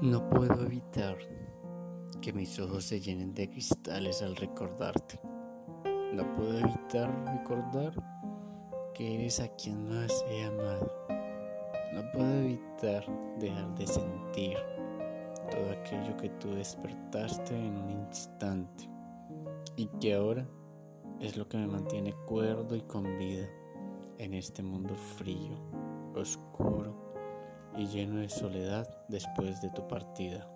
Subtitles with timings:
[0.00, 1.18] No puedo evitar
[2.22, 5.18] que mis ojos se llenen de cristales al recordarte.
[6.14, 7.92] No puedo evitar recordar
[8.94, 10.88] que eres a quien más he amado.
[11.92, 13.04] No puedo evitar
[13.40, 14.56] dejar de sentir
[15.50, 18.88] todo aquello que tú despertaste en un instante
[19.74, 20.46] y que ahora
[21.18, 23.48] es lo que me mantiene cuerdo y con vida
[24.18, 25.58] en este mundo frío,
[26.14, 26.97] oscuro
[27.78, 30.46] y lleno de soledad después de tu partida.